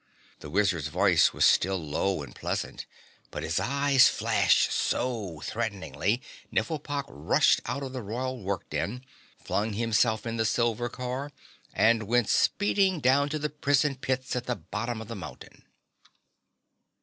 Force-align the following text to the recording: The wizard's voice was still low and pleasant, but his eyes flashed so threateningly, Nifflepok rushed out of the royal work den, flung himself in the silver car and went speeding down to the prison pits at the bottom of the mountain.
The 0.39 0.49
wizard's 0.49 0.87
voice 0.87 1.31
was 1.31 1.45
still 1.45 1.77
low 1.77 2.23
and 2.23 2.33
pleasant, 2.33 2.87
but 3.29 3.43
his 3.43 3.59
eyes 3.59 4.07
flashed 4.07 4.71
so 4.71 5.41
threateningly, 5.41 6.23
Nifflepok 6.51 7.05
rushed 7.07 7.61
out 7.67 7.83
of 7.83 7.93
the 7.93 8.01
royal 8.01 8.41
work 8.41 8.67
den, 8.71 9.05
flung 9.37 9.73
himself 9.73 10.25
in 10.25 10.37
the 10.37 10.43
silver 10.45 10.89
car 10.89 11.31
and 11.71 12.07
went 12.07 12.29
speeding 12.29 12.99
down 12.99 13.29
to 13.29 13.37
the 13.37 13.51
prison 13.51 13.95
pits 13.95 14.35
at 14.35 14.47
the 14.47 14.55
bottom 14.55 15.01
of 15.03 15.07
the 15.07 15.15
mountain. 15.15 15.65